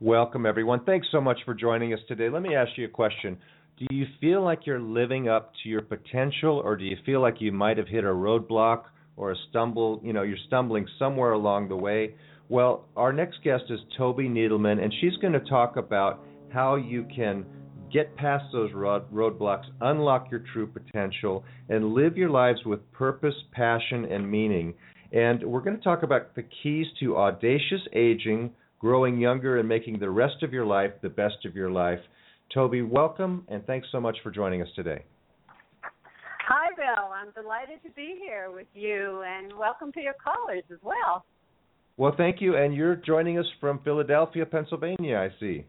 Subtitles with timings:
[0.00, 0.84] Welcome, everyone.
[0.84, 2.28] Thanks so much for joining us today.
[2.28, 3.38] Let me ask you a question.
[3.78, 7.40] Do you feel like you're living up to your potential, or do you feel like
[7.40, 8.82] you might have hit a roadblock
[9.16, 10.00] or a stumble?
[10.04, 12.16] You know, you're stumbling somewhere along the way.
[12.48, 16.20] Well, our next guest is Toby Needleman, and she's going to talk about
[16.52, 17.46] how you can
[17.90, 23.34] get past those road, roadblocks, unlock your true potential, and live your lives with purpose,
[23.52, 24.74] passion, and meaning.
[25.12, 28.50] And we're going to talk about the keys to audacious aging
[28.82, 32.00] growing younger and making the rest of your life the best of your life.
[32.52, 35.04] Toby, welcome and thanks so much for joining us today.
[36.48, 37.12] Hi, Bill.
[37.14, 41.24] I'm delighted to be here with you and welcome to your callers as well.
[41.96, 42.56] Well, thank you.
[42.56, 45.64] And you're joining us from Philadelphia, Pennsylvania, I see.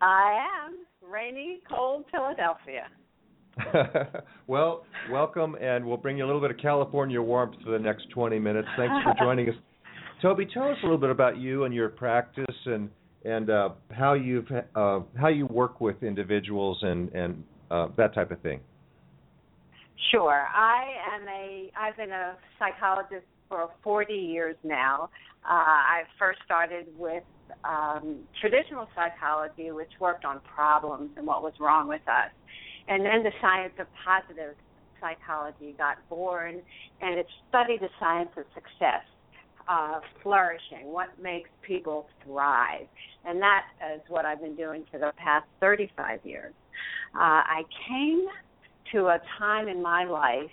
[0.00, 0.76] I am.
[1.02, 2.86] Rainy, cold Philadelphia.
[4.46, 8.08] well, welcome, and we'll bring you a little bit of California warmth for the next
[8.10, 8.68] 20 minutes.
[8.76, 9.56] Thanks for joining us.
[10.22, 12.90] Toby, tell us a little bit about you and your practice and
[13.24, 18.30] and uh, how you uh, how you work with individuals and and uh, that type
[18.30, 18.60] of thing.
[20.10, 25.10] Sure, I am a I've been a psychologist for 40 years now.
[25.44, 27.24] Uh, I first started with
[27.64, 32.30] um, traditional psychology, which worked on problems and what was wrong with us,
[32.88, 34.54] and then the science of positive
[35.00, 36.60] psychology got born,
[37.00, 39.02] and it studied the science of success
[39.70, 42.86] uh, flourishing, what makes people thrive.
[43.24, 46.52] And that is what I've been doing for the past 35 years.
[47.14, 48.26] Uh, I came
[48.92, 50.50] to a time in my life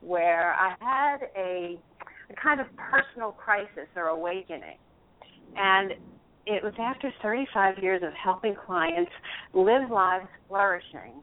[0.00, 1.78] where I had a,
[2.30, 4.76] a kind of personal crisis or awakening.
[5.56, 5.92] And
[6.46, 9.10] it was after 35 years of helping clients
[9.54, 11.22] live lives flourishing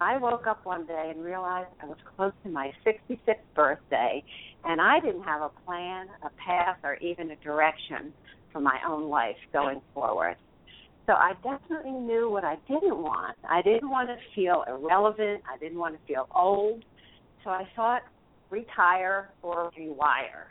[0.00, 4.22] I woke up one day and realized I was close to my 66th birthday,
[4.64, 8.12] and I didn't have a plan, a path, or even a direction
[8.52, 10.36] for my own life going forward.
[11.06, 13.36] So I definitely knew what I didn't want.
[13.48, 15.42] I didn't want to feel irrelevant.
[15.52, 16.82] I didn't want to feel old.
[17.42, 18.02] So I thought
[18.48, 20.48] retire or rewire.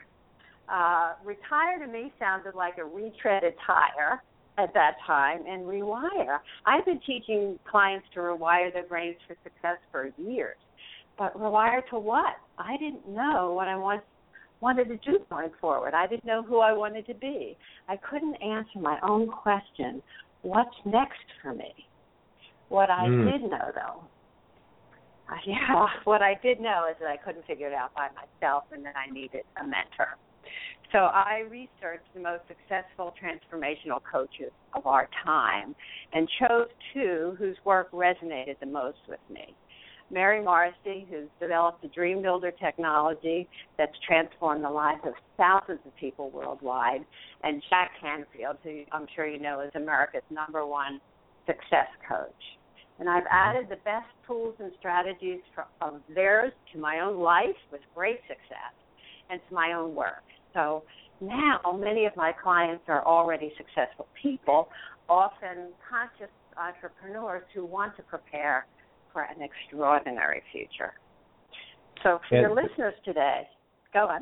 [0.69, 4.21] Uh, retire to me sounded like a retreaded tire
[4.57, 6.39] at that time and rewire.
[6.65, 10.57] I've been teaching clients to rewire their brains for success for years.
[11.17, 12.35] But rewire to what?
[12.57, 14.01] I didn't know what I want,
[14.61, 15.93] wanted to do going forward.
[15.93, 17.57] I didn't know who I wanted to be.
[17.87, 20.01] I couldn't answer my own question
[20.41, 21.73] what's next for me?
[22.69, 23.31] What I mm.
[23.31, 24.03] did know, though,
[25.29, 28.65] uh, yeah, what I did know is that I couldn't figure it out by myself
[28.71, 30.17] and that I needed a mentor.
[30.91, 35.75] So I researched the most successful transformational coaches of our time
[36.13, 39.55] and chose two whose work resonated the most with me.
[40.11, 45.95] Mary Morrissey, who's developed the Dream Builder technology that's transformed the lives of thousands of
[45.95, 47.03] people worldwide,
[47.41, 51.01] and Jack Canfield, who I'm sure you know is America's number one
[51.47, 52.29] success coach.
[52.99, 57.57] And I've added the best tools and strategies for, of theirs to my own life
[57.71, 58.75] with great success
[59.31, 60.23] and to my own work.
[60.53, 60.83] So
[61.21, 64.69] now many of my clients are already successful people,
[65.09, 68.65] often conscious entrepreneurs who want to prepare
[69.11, 70.93] for an extraordinary future.
[72.03, 73.43] So for and, your listeners today,
[73.93, 74.21] go on.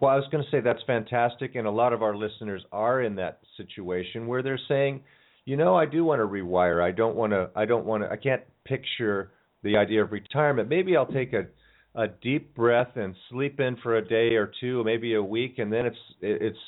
[0.00, 3.02] Well, I was going to say that's fantastic, and a lot of our listeners are
[3.02, 5.02] in that situation where they're saying,
[5.44, 6.82] you know, I do want to rewire.
[6.82, 7.50] I don't want to.
[7.54, 8.10] I don't want to.
[8.10, 9.30] I can't picture
[9.62, 10.68] the idea of retirement.
[10.68, 11.46] Maybe I'll take a
[11.94, 15.72] a deep breath and sleep in for a day or two, maybe a week, and
[15.72, 16.58] then it's it's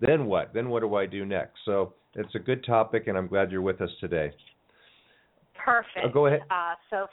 [0.00, 0.52] then what?
[0.52, 1.58] Then what do I do next?
[1.64, 4.32] So it's a good topic, and I'm glad you're with us today.
[5.54, 6.04] Perfect.
[6.04, 6.40] Oh, go ahead.
[6.50, 7.06] Uh, so,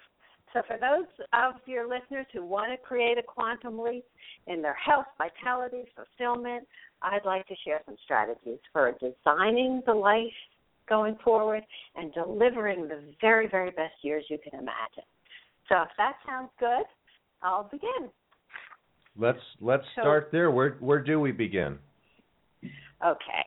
[0.54, 4.06] so for those of your listeners who want to create a quantum leap
[4.48, 6.68] in their health, vitality, fulfillment,
[7.02, 10.24] I'd like to share some strategies for designing the life
[10.88, 11.64] going forward
[11.96, 15.04] and delivering the very, very best years you can imagine.
[15.68, 16.86] So if that sounds good,
[17.42, 18.10] I'll begin.
[19.18, 20.52] Let's let's so, start there.
[20.52, 21.78] Where where do we begin?
[23.06, 23.46] Okay.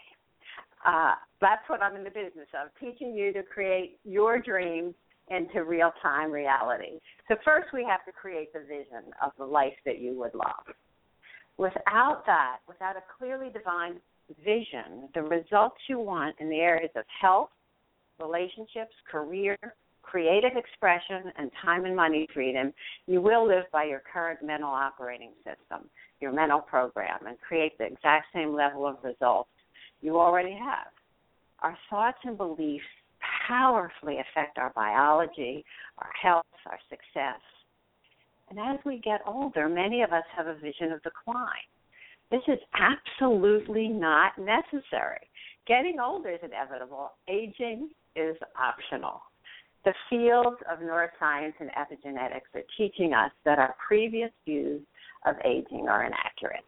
[0.86, 4.94] Uh, that's what I'm in the business of, teaching you to create your dreams
[5.30, 7.00] into real time reality.
[7.28, 10.64] So first we have to create the vision of the life that you would love.
[11.58, 13.98] Without that, without a clearly defined
[14.44, 17.50] vision, the results you want in the areas of health,
[18.20, 19.58] relationships, career,
[20.10, 22.72] creative expression, and time and money freedom,
[23.06, 25.88] you will live by your current mental operating system,
[26.20, 29.50] your mental program, and create the exact same level of results
[30.00, 30.92] you already have.
[31.60, 32.84] Our thoughts and beliefs
[33.48, 35.64] powerfully affect our biology,
[35.98, 37.40] our health, our success.
[38.50, 41.68] And as we get older, many of us have a vision of decline.
[42.30, 45.28] This is absolutely not necessary.
[45.66, 49.20] Getting older is inevitable, aging is optional.
[49.84, 54.82] The fields of neuroscience and epigenetics are teaching us that our previous views
[55.24, 56.64] of aging are inaccurate.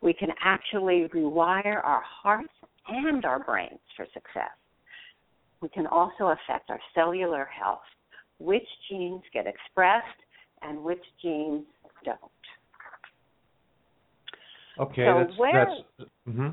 [0.00, 2.52] We can actually rewire our hearts
[2.88, 4.50] and our brains for success.
[5.60, 7.82] We can also affect our cellular health,
[8.38, 10.06] which genes get expressed
[10.62, 11.64] and which genes
[12.04, 12.18] don't.
[14.78, 16.48] Okay, So that's where- that's hmm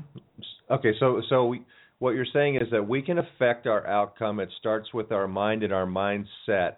[0.70, 0.92] okay.
[0.98, 1.64] So so we,
[2.00, 4.40] what you're saying is that we can affect our outcome.
[4.40, 6.74] It starts with our mind and our mindset.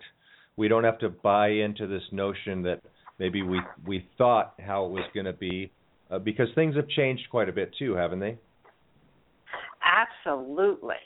[0.56, 2.80] We don't have to buy into this notion that
[3.18, 5.70] maybe we we thought how it was going to be,
[6.10, 8.36] uh, because things have changed quite a bit too, haven't they?
[9.82, 10.96] Absolutely.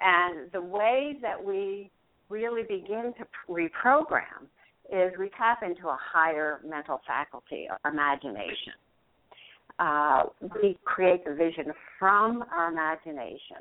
[0.00, 1.90] And the way that we
[2.28, 4.44] really begin to reprogram
[4.92, 8.74] is we tap into a higher mental faculty, our imagination.
[9.78, 10.24] Uh,
[10.62, 13.58] we create the vision from our imagination.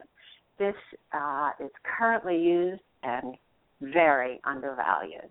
[0.60, 0.76] This
[1.12, 3.36] uh, is currently used and
[3.82, 5.30] very undervalued.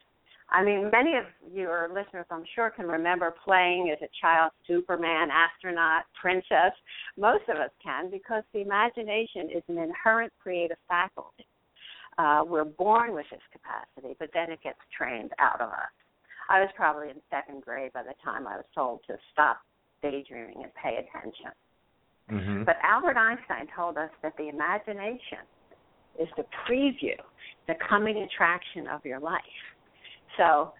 [0.50, 5.28] I mean, many of your listeners, I'm sure, can remember playing as a child Superman,
[5.30, 6.76] astronaut, princess.
[7.16, 11.46] Most of us can because the imagination is an inherent creative faculty.
[12.19, 15.92] Uh, we're born with this capacity, but then it gets trained out of us.
[16.50, 19.60] I was probably in second grade by the time I was told to stop
[20.02, 21.52] daydreaming and pay attention.
[22.31, 22.64] Mm-hmm.
[22.64, 25.44] But Albert Einstein told us that the imagination
[26.20, 27.16] is the preview,
[27.66, 29.40] the coming attraction of your life.
[30.37, 30.72] So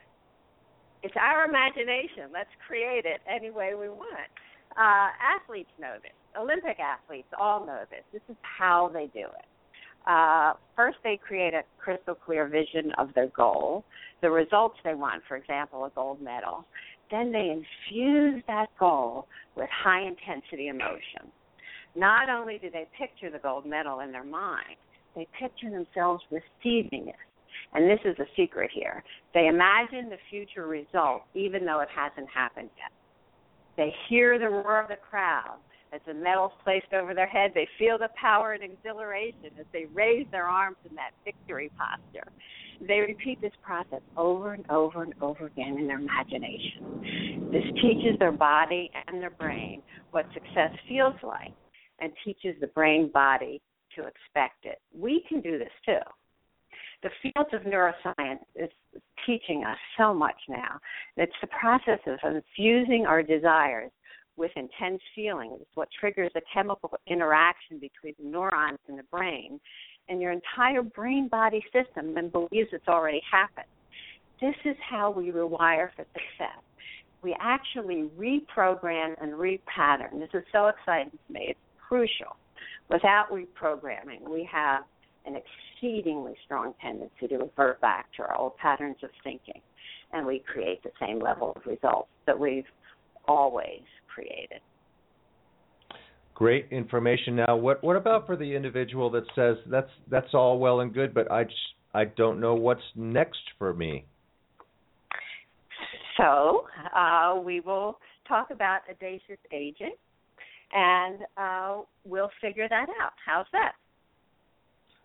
[1.03, 2.31] it's our imagination.
[2.33, 4.31] Let's create it any way we want.
[4.77, 6.13] Uh, athletes know this.
[6.39, 8.05] Olympic athletes all know this.
[8.13, 9.47] This is how they do it.
[10.07, 13.85] Uh, first, they create a crystal clear vision of their goal,
[14.21, 16.65] the results they want, for example, a gold medal.
[17.13, 21.31] Then they infuse that goal with high intensity emotion.
[21.95, 24.77] Not only do they picture the gold medal in their mind,
[25.15, 27.15] they picture themselves receiving it.
[27.75, 29.05] And this is the secret here.
[29.35, 32.93] They imagine the future result even though it hasn't happened yet.
[33.77, 35.59] They hear the roar of the crowd
[35.93, 37.53] as the medal's placed over their head.
[37.55, 42.31] They feel the power and exhilaration as they raise their arms in that victory posture.
[42.87, 47.51] They repeat this process over and over and over again in their imagination.
[47.53, 51.53] This teaches their body and their brain what success feels like
[52.01, 53.61] and teaches the brain body
[53.97, 54.81] to expect it.
[54.97, 56.01] We can do this too.
[57.03, 58.71] The field of neuroscience is
[59.27, 60.79] teaching us so much now.
[61.17, 63.91] It's the process of infusing our desires
[64.37, 65.61] with intense feelings.
[65.75, 69.61] What triggers a chemical interaction between the neurons in the brain
[70.09, 73.67] and your entire brain body system and believes it's already happened.
[74.41, 76.61] This is how we rewire for success.
[77.23, 80.19] We actually reprogram and repattern.
[80.19, 81.47] This is so exciting to me.
[81.51, 81.59] It's
[81.89, 82.37] crucial.
[82.91, 84.83] Without reprogramming, we have
[85.25, 89.61] an exceedingly strong tendency to revert back to our old patterns of thinking,
[90.13, 92.67] and we create the same level of results that we've
[93.29, 93.83] always
[94.13, 94.61] created.
[96.43, 97.37] Great information.
[97.37, 101.15] Now, what what about for the individual that says that's that's all well and good,
[101.15, 101.57] but I just
[101.95, 104.05] I don't know what's next for me.
[106.17, 109.95] So uh, we will talk about audacious aging,
[110.73, 113.13] and uh, we'll figure that out.
[113.25, 113.75] How's that?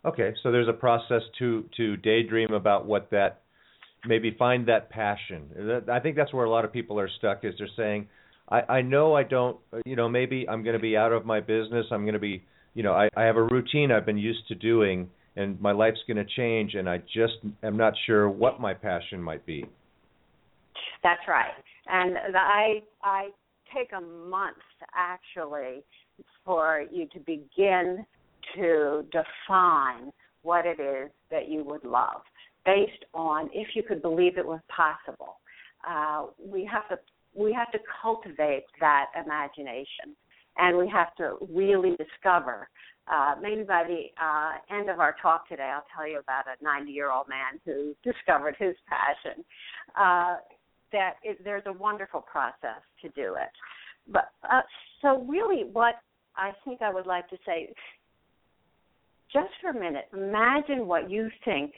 [0.05, 3.41] Okay, so there's a process to to daydream about what that
[4.07, 5.83] maybe find that passion.
[5.87, 7.45] I think that's where a lot of people are stuck.
[7.45, 8.07] Is they're saying,
[8.49, 11.39] I I know I don't, you know, maybe I'm going to be out of my
[11.39, 11.85] business.
[11.91, 14.55] I'm going to be, you know, I I have a routine I've been used to
[14.55, 18.73] doing, and my life's going to change, and I just am not sure what my
[18.73, 19.65] passion might be.
[21.03, 21.51] That's right.
[21.87, 23.29] And the, I I
[23.75, 24.57] take a month
[24.95, 25.83] actually
[26.45, 28.05] for you to begin
[28.55, 30.11] to define
[30.43, 32.21] what it is that you would love
[32.65, 35.39] based on if you could believe it was possible.
[35.87, 36.97] Uh, we have to
[37.37, 40.15] we have to cultivate that imagination,
[40.57, 42.67] and we have to really discover.
[43.11, 46.63] Uh, maybe by the uh, end of our talk today, I'll tell you about a
[46.65, 49.45] 90-year-old man who discovered his passion.
[49.97, 50.37] Uh,
[50.91, 53.51] that it, there's a wonderful process to do it.
[54.07, 54.61] But uh,
[55.01, 55.95] so really, what
[56.35, 57.73] I think I would like to say
[59.31, 61.73] just for a minute, imagine what you think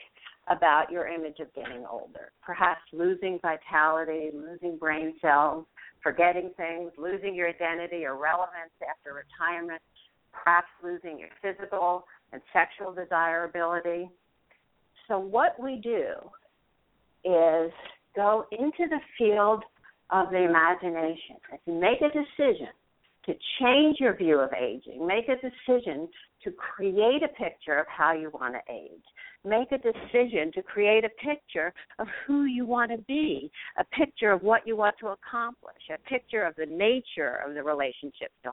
[0.48, 2.32] about your image of getting older.
[2.42, 5.64] Perhaps losing vitality, losing brain cells,
[6.02, 9.80] forgetting things, losing your identity or relevance after retirement,
[10.32, 14.10] perhaps losing your physical and sexual desirability.
[15.08, 16.14] So, what we do
[17.24, 17.70] is
[18.16, 19.62] go into the field
[20.10, 21.36] of the imagination.
[21.52, 22.68] If you make a decision
[23.26, 26.08] to change your view of aging, make a decision
[26.44, 29.04] to create a picture of how you want to age,
[29.44, 34.32] make a decision to create a picture of who you want to be, a picture
[34.32, 38.52] of what you want to accomplish, a picture of the nature of the relationships you'll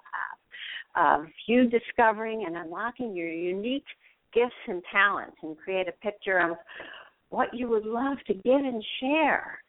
[0.96, 3.86] have, of you discovering and unlocking your unique
[4.34, 6.58] gifts and talents, and create a picture of
[7.30, 9.60] what you would love to give and share.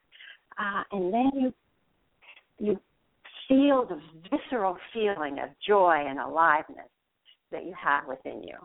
[0.58, 1.54] Uh, and then you
[2.60, 2.76] you
[3.48, 6.88] feel the visceral feeling of joy and aliveness
[7.50, 8.56] that you have within you.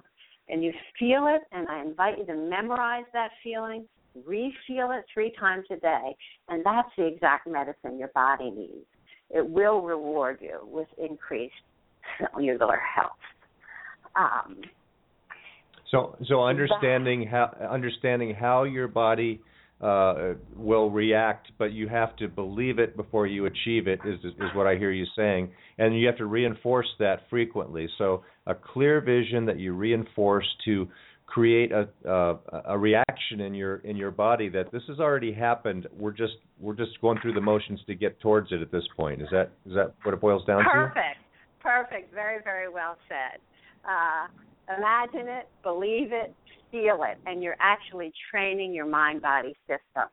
[0.49, 3.85] And you feel it, and I invite you to memorize that feeling,
[4.25, 6.15] re-feel it three times a day,
[6.49, 8.85] and that's the exact medicine your body needs.
[9.29, 11.53] It will reward you with increased
[12.19, 13.11] cellular health.
[14.15, 14.61] Um,
[15.89, 19.39] so, so understanding how understanding how your body
[19.83, 23.99] uh, will react, but you have to believe it before you achieve it.
[24.05, 27.89] Is is what I hear you saying, and you have to reinforce that frequently.
[27.97, 30.87] So a clear vision that you reinforce to
[31.25, 35.87] create a uh, a reaction in your in your body that this has already happened.
[35.97, 39.21] We're just we're just going through the motions to get towards it at this point.
[39.21, 40.95] Is that is that what it boils down Perfect.
[40.95, 41.01] to?
[41.01, 41.19] Perfect.
[41.61, 42.13] Perfect.
[42.13, 43.41] Very very well said.
[43.83, 46.33] Uh, imagine it, believe it,
[46.73, 50.09] feel it, and you're actually training your mind body system.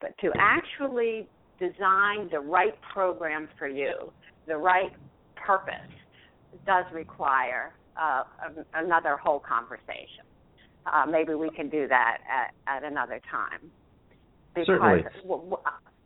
[0.00, 1.28] But to actually
[1.60, 4.12] design the right program for you,
[4.48, 4.90] the right
[5.36, 5.74] purpose,
[6.66, 8.24] does require uh,
[8.74, 10.26] another whole conversation.
[10.84, 13.70] Uh, maybe we can do that at, at another time.
[14.52, 15.04] Because Certainly.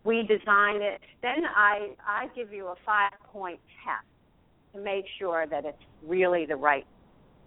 [0.05, 1.01] we design it.
[1.23, 4.07] Then I I give you a five point test
[4.75, 6.87] to make sure that it's really the right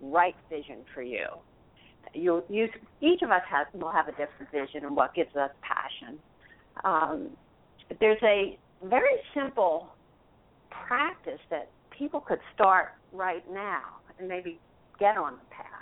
[0.01, 1.25] right vision for you.
[2.13, 2.67] You, you
[3.01, 6.17] each of us has will have a different vision and what gives us passion.
[6.83, 7.29] Um,
[7.99, 9.89] there's a very simple
[10.87, 13.81] practice that people could start right now
[14.17, 14.59] and maybe
[14.99, 15.75] get on the path.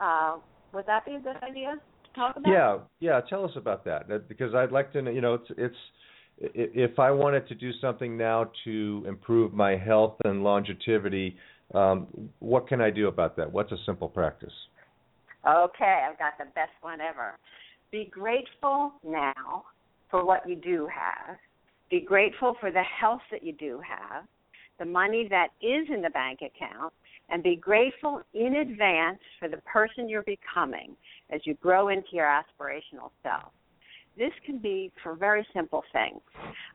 [0.00, 0.40] Uh,
[0.72, 1.74] would that be a good idea
[2.04, 2.50] to talk about?
[2.50, 3.20] Yeah, yeah.
[3.28, 4.98] Tell us about that because I'd like to.
[5.02, 5.76] You know, it's it's
[6.38, 11.36] if I wanted to do something now to improve my health and longevity,
[11.72, 12.06] um,
[12.40, 13.50] what can I do about that?
[13.50, 14.52] What's a simple practice?
[15.46, 17.38] Okay, I've got the best one ever.
[17.90, 19.64] Be grateful now
[20.10, 21.36] for what you do have.
[21.90, 24.24] Be grateful for the health that you do have,
[24.78, 26.92] the money that is in the bank account,
[27.28, 30.96] and be grateful in advance for the person you're becoming
[31.30, 33.52] as you grow into your aspirational self.
[34.16, 36.20] This can be for very simple things,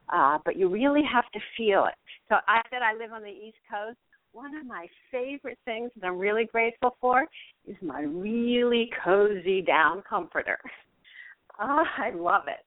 [0.10, 1.96] uh, but you really have to feel it.
[2.27, 3.98] So I said I live on the East Coast
[4.39, 7.25] one of my favorite things that I'm really grateful for
[7.67, 10.58] is my really cozy down comforter.
[11.60, 12.65] Oh, I love it.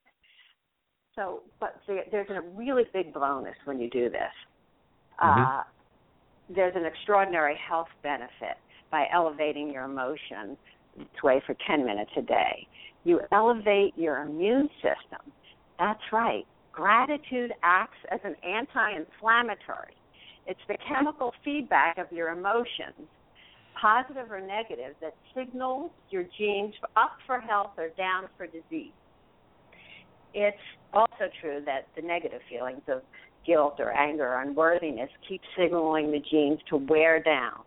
[1.16, 4.20] So, but there's a really big bonus when you do this.
[5.22, 5.40] Mm-hmm.
[5.40, 5.62] Uh,
[6.54, 8.58] there's an extraordinary health benefit
[8.90, 10.58] by elevating your emotion
[10.98, 12.66] this way for 10 minutes a day.
[13.04, 15.32] You elevate your immune system.
[15.78, 16.44] That's right.
[16.70, 19.94] Gratitude acts as an anti inflammatory.
[20.46, 23.08] It's the chemical feedback of your emotions,
[23.80, 28.92] positive or negative, that signals your genes up for health or down for disease.
[30.34, 30.56] It's
[30.92, 33.02] also true that the negative feelings of
[33.46, 37.60] guilt or anger or unworthiness keep signaling the genes to wear down.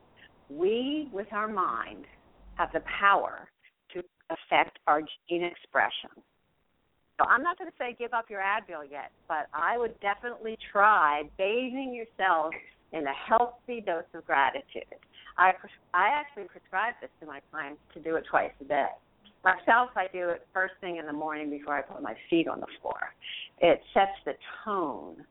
[0.50, 2.06] We, with our mind,
[2.56, 3.50] have the power
[3.94, 6.10] to affect our gene expression.
[7.18, 10.58] So I'm not going to say give up your Advil yet, but I would definitely
[10.72, 12.54] try bathing yourself
[12.92, 14.84] in a healthy dose of gratitude.
[15.38, 15.52] I
[15.94, 18.88] I actually prescribe this to my clients to do it twice a day.
[19.44, 22.60] Myself, I do it first thing in the morning before I put my feet on
[22.60, 23.00] the floor.
[23.60, 25.24] It sets the tone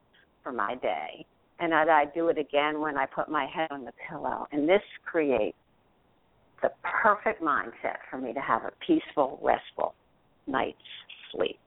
[0.42, 1.26] for my day,
[1.58, 4.46] and I do it again when I put my head on the pillow.
[4.52, 5.56] And this creates
[6.62, 9.94] the perfect mindset for me to have a peaceful, restful
[10.46, 10.78] night's
[11.32, 11.58] sleep.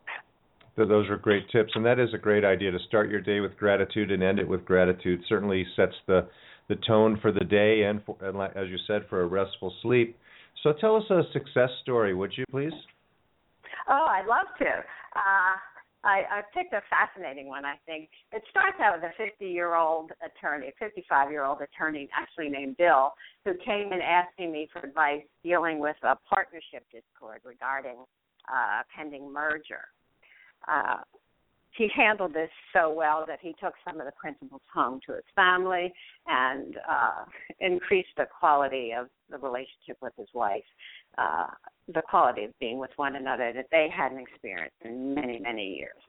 [0.86, 3.58] Those are great tips, and that is a great idea to start your day with
[3.58, 5.22] gratitude and end it with gratitude.
[5.28, 6.28] Certainly sets the
[6.68, 10.18] the tone for the day, and, for, and as you said, for a restful sleep.
[10.64, 12.74] So tell us a success story, would you please?
[13.90, 14.66] Oh, I'd love to.
[15.16, 15.56] Uh,
[16.04, 17.66] I, I picked a fascinating one.
[17.66, 23.14] I think it starts out with a 50-year-old attorney, 55-year-old attorney, actually named Bill,
[23.46, 27.98] who came in asking me for advice dealing with a partnership discord regarding
[28.48, 29.88] uh, pending merger.
[30.68, 30.98] Uh,
[31.78, 35.24] he handled this so well that he took some of the principles home to his
[35.36, 35.94] family
[36.26, 37.24] and uh,
[37.60, 40.64] increased the quality of the relationship with his wife,
[41.18, 41.48] uh,
[41.94, 46.02] the quality of being with one another that they hadn't experienced in many, many years.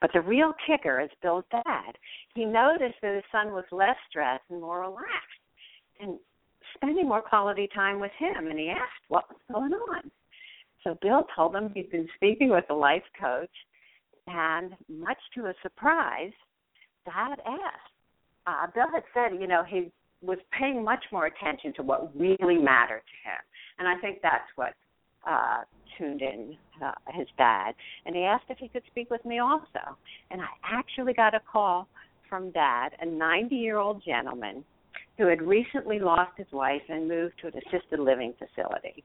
[0.00, 1.96] But the real kicker is Bill's dad.
[2.34, 5.42] He noticed that his son was less stressed and more relaxed
[6.00, 6.18] and
[6.74, 8.48] spending more quality time with him.
[8.48, 10.10] And he asked what was going on.
[10.84, 13.50] So Bill told him he'd been speaking with a life coach
[14.26, 16.32] and much to his surprise,
[17.04, 17.92] Dad asked.
[18.46, 22.58] Uh, Bill had said, you know, he was paying much more attention to what really
[22.58, 23.40] mattered to him,
[23.78, 24.74] and I think that's what
[25.26, 25.62] uh,
[25.98, 27.72] tuned in uh, his dad.
[28.06, 29.96] And he asked if he could speak with me also,
[30.30, 31.88] and I actually got a call
[32.28, 34.64] from Dad, a 90-year-old gentleman
[35.18, 39.04] who had recently lost his wife and moved to an assisted living facility.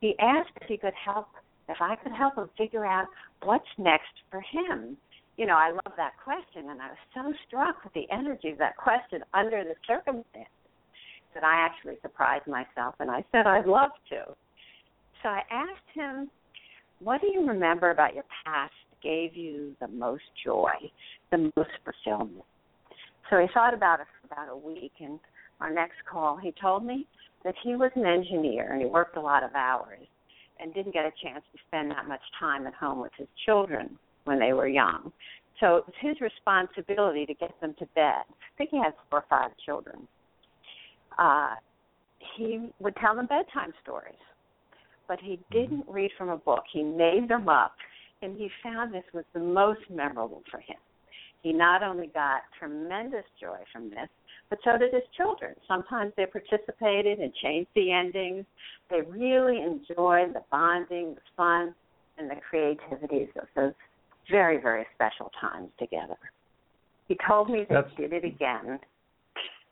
[0.00, 1.28] He asked if he could help
[1.68, 3.06] if I could help him figure out
[3.42, 4.96] what's next for him.
[5.36, 8.58] You know, I love that question, and I was so struck with the energy of
[8.58, 10.52] that question under the circumstances
[11.34, 14.24] that I actually surprised myself, and I said I'd love to.
[15.22, 16.30] So I asked him,
[17.00, 20.72] What do you remember about your past that gave you the most joy,
[21.30, 22.44] the most fulfillment?
[23.28, 25.18] So he thought about it for about a week, and
[25.60, 27.06] our next call, he told me
[27.44, 30.06] that he was an engineer and he worked a lot of hours
[30.60, 33.98] and didn't get a chance to spend that much time at home with his children
[34.24, 35.12] when they were young.
[35.60, 38.24] So it was his responsibility to get them to bed.
[38.28, 40.06] I think he has four or five children.
[41.18, 41.54] Uh,
[42.36, 44.14] he would tell them bedtime stories,
[45.08, 45.58] but he mm-hmm.
[45.58, 46.64] didn't read from a book.
[46.70, 47.74] He made them up,
[48.22, 50.76] and he found this was the most memorable for him.
[51.42, 54.08] He not only got tremendous joy from this,
[54.48, 55.54] but so did his children.
[55.66, 58.44] Sometimes they participated and changed the endings.
[58.90, 61.74] They really enjoyed the bonding, the fun,
[62.18, 63.72] and the creativities of those
[64.30, 66.16] very, very special times together.
[67.08, 67.90] He told me that That's...
[67.96, 68.78] he did it again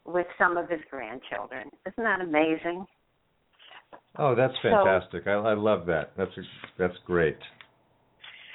[0.04, 1.70] with some of his grandchildren.
[1.86, 2.86] Isn't that amazing?
[4.16, 5.24] Oh, that's fantastic!
[5.24, 6.12] So, I, I love that.
[6.16, 6.30] That's
[6.78, 7.38] that's great.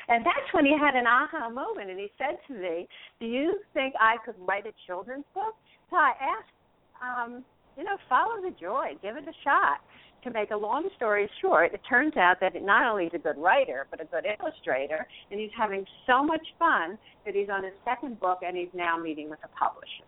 [0.10, 2.88] And that's when he had an aha moment, and he said to me,
[3.20, 5.56] "Do you think I could write a children's book?"
[5.90, 6.54] So I asked,
[7.02, 7.46] um,
[7.78, 9.82] you know, follow the joy, give it a shot.
[10.24, 13.38] To make a long story short, it turns out that not only is a good
[13.38, 17.72] writer, but a good illustrator, and he's having so much fun that he's on his
[17.86, 20.04] second book and he's now meeting with a publisher.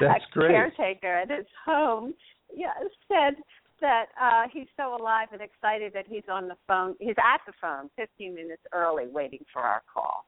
[0.00, 0.52] That's a great.
[0.52, 2.14] caretaker at his home
[2.54, 2.72] yeah,
[3.08, 3.42] said
[3.80, 7.52] that uh he's so alive and excited that he's on the phone he's at the
[7.60, 10.26] phone 15 minutes early waiting for our call.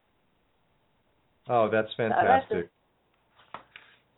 [1.49, 2.49] Oh, that's fantastic.
[2.49, 2.69] So that's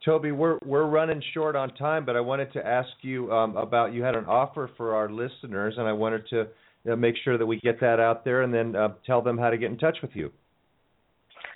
[0.05, 3.91] Toby, we're we're running short on time, but I wanted to ask you um, about
[3.91, 6.47] you had an offer for our listeners, and I wanted to
[6.83, 9.49] you make sure that we get that out there, and then uh, tell them how
[9.49, 10.31] to get in touch with you.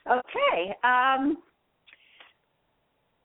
[0.09, 0.75] Okay.
[0.83, 1.37] Um,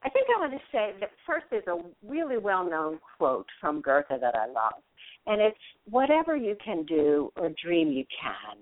[0.04, 4.08] I think I want to say that first is a really well-known quote from Goethe
[4.08, 4.82] that I love,
[5.26, 8.58] and it's "Whatever you can do or dream you can,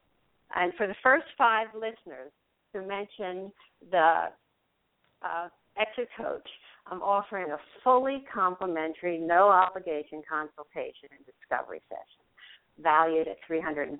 [0.56, 2.30] And for the first five listeners
[2.72, 3.52] who mention
[3.90, 4.28] the
[5.22, 6.48] uh, Exit Coach,
[6.86, 12.23] I'm offering a fully complimentary, no obligation consultation and discovery session
[12.82, 13.98] valued at $350.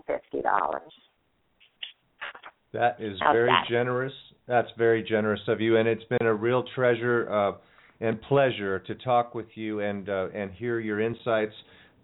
[2.73, 3.65] That is How's very that?
[3.69, 4.13] generous.
[4.47, 7.31] That's very generous of you, and it's been a real treasure.
[7.31, 7.53] Uh,
[8.01, 11.55] and pleasure to talk with you and uh, and hear your insights.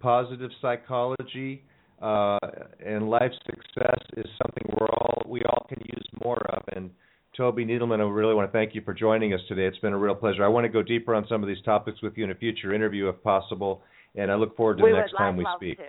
[0.00, 1.62] Positive psychology
[2.00, 2.38] uh,
[2.84, 6.62] and life success is something we're all we all can use more of.
[6.74, 6.90] And
[7.36, 9.66] Toby Needleman, I really want to thank you for joining us today.
[9.66, 10.44] It's been a real pleasure.
[10.44, 12.74] I want to go deeper on some of these topics with you in a future
[12.74, 13.82] interview if possible,
[14.14, 15.78] and I look forward to we the next time we speak.
[15.78, 15.84] To.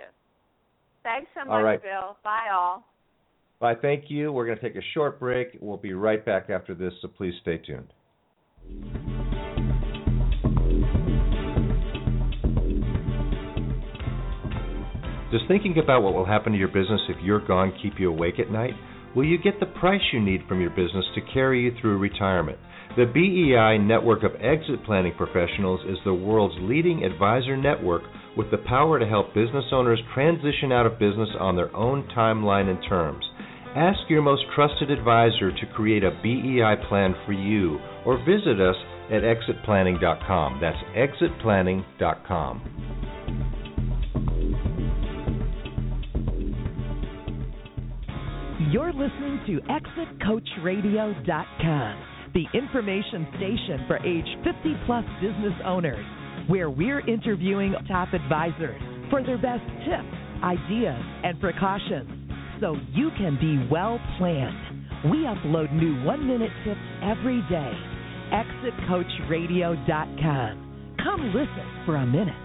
[1.02, 1.82] Thanks so much, right.
[1.82, 2.16] Bill.
[2.22, 2.84] Bye all.
[3.60, 3.74] Bye.
[3.80, 4.32] Thank you.
[4.32, 5.58] We're going to take a short break.
[5.60, 7.92] We'll be right back after this, so please stay tuned.
[15.32, 18.38] Does thinking about what will happen to your business if you're gone keep you awake
[18.38, 18.74] at night?
[19.16, 22.58] Will you get the price you need from your business to carry you through retirement?
[22.96, 28.02] The BEI network of exit planning professionals is the world's leading advisor network
[28.36, 32.68] with the power to help business owners transition out of business on their own timeline
[32.68, 33.24] and terms.
[33.74, 38.76] Ask your most trusted advisor to create a BEI plan for you or visit us
[39.10, 40.60] at exitplanning.com.
[40.60, 42.68] That's exitplanning.com.
[48.70, 56.06] You're listening to ExitCoachRadio.com, the information station for age 50 plus business owners,
[56.48, 62.10] where we're interviewing top advisors for their best tips, ideas, and precautions
[62.60, 64.56] so you can be well planned.
[65.10, 67.72] We upload new one minute tips every day.
[68.32, 70.94] ExitCoachRadio.com.
[71.02, 72.36] Come listen for a minute.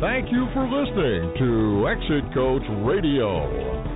[0.00, 3.95] Thank you for listening to Exit Coach Radio.